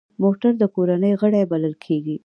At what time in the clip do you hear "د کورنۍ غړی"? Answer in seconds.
0.61-1.41